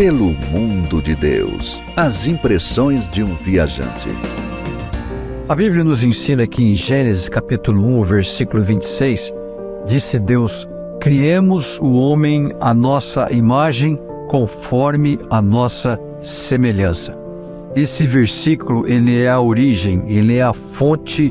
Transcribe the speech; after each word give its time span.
Pelo 0.00 0.32
mundo 0.50 1.02
de 1.02 1.14
Deus. 1.14 1.78
As 1.94 2.26
impressões 2.26 3.06
de 3.06 3.22
um 3.22 3.34
viajante. 3.34 4.08
A 5.46 5.54
Bíblia 5.54 5.84
nos 5.84 6.02
ensina 6.02 6.46
que 6.46 6.64
em 6.64 6.74
Gênesis 6.74 7.28
capítulo 7.28 7.84
1, 8.00 8.04
versículo 8.04 8.62
26, 8.62 9.30
disse 9.84 10.18
Deus: 10.18 10.66
Criemos 11.02 11.78
o 11.82 11.98
homem 11.98 12.50
à 12.62 12.72
nossa 12.72 13.30
imagem, 13.30 14.00
conforme 14.26 15.18
a 15.28 15.42
nossa 15.42 16.00
semelhança. 16.22 17.14
Esse 17.76 18.06
versículo, 18.06 18.88
ele 18.88 19.20
é 19.20 19.28
a 19.28 19.38
origem, 19.38 20.02
ele 20.06 20.36
é 20.36 20.42
a 20.42 20.54
fonte 20.54 21.30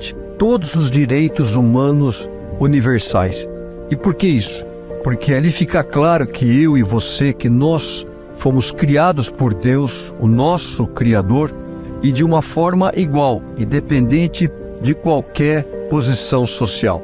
de 0.00 0.12
todos 0.36 0.74
os 0.74 0.90
direitos 0.90 1.54
humanos 1.54 2.28
universais. 2.58 3.46
E 3.92 3.94
por 3.94 4.16
que 4.16 4.26
isso? 4.26 4.66
Porque 5.02 5.34
ali 5.34 5.50
fica 5.50 5.82
claro 5.82 6.26
que 6.26 6.62
eu 6.62 6.76
e 6.76 6.82
você, 6.82 7.32
que 7.32 7.48
nós 7.48 8.06
fomos 8.36 8.70
criados 8.70 9.30
por 9.30 9.54
Deus, 9.54 10.14
o 10.20 10.26
nosso 10.26 10.86
Criador, 10.86 11.52
e 12.02 12.12
de 12.12 12.24
uma 12.24 12.42
forma 12.42 12.92
igual, 12.94 13.42
independente 13.56 14.50
de 14.80 14.94
qualquer 14.94 15.64
posição 15.90 16.46
social. 16.46 17.02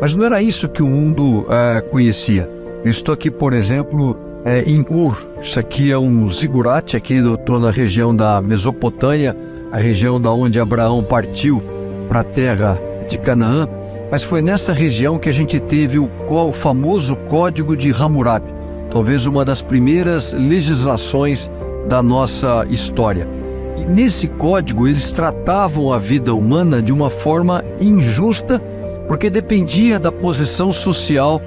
Mas 0.00 0.14
não 0.14 0.24
era 0.24 0.40
isso 0.40 0.68
que 0.68 0.82
o 0.82 0.88
mundo 0.88 1.46
é, 1.50 1.80
conhecia. 1.82 2.48
Eu 2.82 2.90
estou 2.90 3.12
aqui, 3.12 3.30
por 3.30 3.52
exemplo, 3.52 4.16
é, 4.44 4.62
em 4.62 4.84
Ur. 4.88 5.28
Isso 5.42 5.60
aqui 5.60 5.92
é 5.92 5.98
um 5.98 6.30
zigurate, 6.30 6.96
aqui 6.96 7.14
estou 7.14 7.60
na 7.60 7.70
região 7.70 8.14
da 8.16 8.40
Mesopotâmia, 8.40 9.36
a 9.70 9.76
região 9.76 10.20
da 10.20 10.32
onde 10.32 10.58
Abraão 10.58 11.02
partiu 11.02 11.62
para 12.08 12.20
a 12.20 12.24
terra 12.24 12.80
de 13.08 13.18
Canaã. 13.18 13.68
Mas 14.10 14.24
foi 14.24 14.42
nessa 14.42 14.72
região 14.72 15.18
que 15.18 15.28
a 15.28 15.32
gente 15.32 15.60
teve 15.60 15.98
o, 15.98 16.10
o 16.28 16.52
famoso 16.52 17.14
Código 17.14 17.76
de 17.76 17.92
Hammurabi, 17.92 18.52
talvez 18.90 19.24
uma 19.24 19.44
das 19.44 19.62
primeiras 19.62 20.32
legislações 20.32 21.48
da 21.88 22.02
nossa 22.02 22.66
história. 22.68 23.28
E 23.76 23.84
nesse 23.84 24.26
código 24.26 24.88
eles 24.88 25.12
tratavam 25.12 25.92
a 25.92 25.98
vida 25.98 26.34
humana 26.34 26.82
de 26.82 26.92
uma 26.92 27.08
forma 27.08 27.64
injusta, 27.80 28.60
porque 29.06 29.30
dependia 29.30 29.98
da 29.98 30.10
posição 30.10 30.72
social 30.72 31.40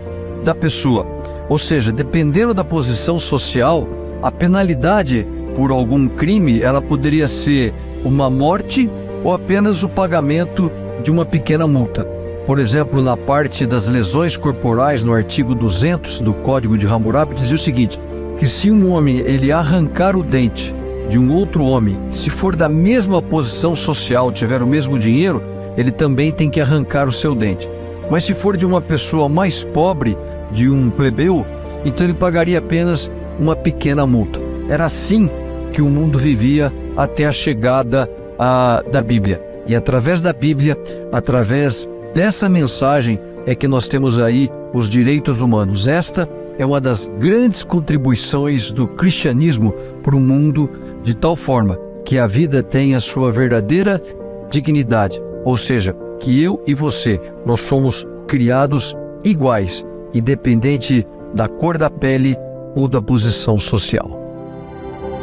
da 0.45 0.55
pessoa. 0.55 1.05
Ou 1.50 1.59
seja, 1.59 1.92
dependendo 1.92 2.53
da 2.53 2.64
posição 2.64 3.20
social, 3.20 3.88
a 4.22 4.31
penalidade 4.31 5.27
por 5.55 5.70
algum 5.70 6.08
crime 6.08 6.61
ela 6.61 6.81
poderia 6.81 7.27
ser 7.27 7.73
uma 8.05 8.30
morte 8.30 8.89
ou 9.22 9.33
apenas 9.33 9.83
o 9.83 9.89
pagamento 9.89 10.72
de 11.03 11.11
uma 11.11 11.25
pequena 11.25 11.67
multa. 11.67 12.22
Por 12.45 12.59
exemplo, 12.59 13.02
na 13.02 13.16
parte 13.16 13.66
das 13.66 13.88
lesões 13.88 14.36
corporais, 14.36 15.03
no 15.03 15.13
artigo 15.13 15.55
200 15.55 16.19
do 16.19 16.33
Código 16.33 16.77
de 16.77 16.86
Hammurabi, 16.86 17.36
dizia 17.36 17.55
o 17.55 17.59
seguinte: 17.59 17.99
que 18.38 18.47
se 18.47 18.69
um 18.69 18.91
homem 18.91 19.19
ele 19.19 19.52
arrancar 19.52 20.16
o 20.16 20.23
dente 20.23 20.75
de 21.08 21.17
um 21.17 21.31
outro 21.31 21.64
homem, 21.64 21.97
se 22.11 22.30
for 22.30 22.55
da 22.55 22.67
mesma 22.67 23.21
posição 23.21 23.75
social, 23.75 24.31
tiver 24.31 24.61
o 24.61 24.67
mesmo 24.67 24.99
dinheiro, 24.99 25.41
ele 25.77 25.91
também 25.91 26.31
tem 26.31 26.49
que 26.49 26.59
arrancar 26.59 27.08
o 27.08 27.14
seu 27.14 27.33
dente. 27.33 27.69
Mas 28.09 28.25
se 28.25 28.33
for 28.33 28.58
de 28.58 28.66
uma 28.66 28.81
pessoa 28.81 29.30
mais 29.30 29.64
pobre, 29.64 30.17
de 30.52 30.69
um 30.69 30.89
plebeu, 30.89 31.45
então 31.86 32.05
ele 32.05 32.14
pagaria 32.14 32.59
apenas 32.59 33.09
uma 33.39 33.55
pequena 33.55 34.05
multa. 34.05 34.39
Era 34.67 34.86
assim 34.86 35.30
que 35.71 35.81
o 35.81 35.89
mundo 35.89 36.19
vivia 36.19 36.71
até 36.95 37.25
a 37.25 37.31
chegada 37.31 38.09
a, 38.38 38.83
da 38.91 39.02
Bíblia. 39.02 39.41
E 39.66 39.75
através 39.75 40.21
da 40.21 40.33
Bíblia, 40.33 40.77
através 41.11 41.88
dessa 42.14 42.47
mensagem, 42.47 43.19
é 43.45 43.53
que 43.53 43.67
nós 43.67 43.88
temos 43.88 44.19
aí 44.19 44.50
os 44.73 44.88
direitos 44.88 45.42
humanos. 45.42 45.88
Esta 45.88 46.28
é 46.58 46.66
uma 46.66 46.80
das 46.80 47.08
grandes 47.20 47.64
contribuições 47.64 48.72
do 48.72 48.88
cristianismo 48.88 49.73
para 50.02 50.16
o 50.16 50.20
mundo, 50.20 50.70
de 51.03 51.16
tal 51.16 51.36
forma 51.36 51.78
que 52.05 52.17
a 52.17 52.28
vida 52.28 52.61
tenha 52.61 53.00
sua 53.00 53.31
verdadeira 53.31 54.02
dignidade, 54.50 55.22
ou 55.44 55.58
seja, 55.58 55.95
que 56.20 56.42
eu 56.42 56.61
e 56.67 56.73
você, 56.73 57.20
nós 57.45 57.60
somos 57.60 58.05
criados 58.27 58.95
iguais, 59.23 59.83
independente 60.14 61.05
da 61.33 61.48
cor 61.48 61.77
da 61.77 61.89
pele 61.89 62.37
ou 62.76 62.87
da 62.87 63.02
posição 63.02 63.60
social. 63.60 64.20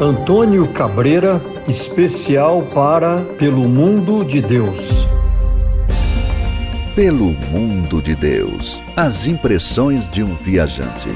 Antônio 0.00 0.66
Cabreira, 0.69 1.41
especial 1.69 2.62
para 2.75 3.19
Pelo 3.38 3.69
Mundo 3.69 4.25
de 4.25 4.41
Deus. 4.41 5.06
Pelo 7.00 7.33
mundo 7.50 8.03
de 8.03 8.15
Deus. 8.15 8.83
As 8.94 9.27
impressões 9.27 10.06
de 10.06 10.22
um 10.22 10.34
viajante. 10.37 11.09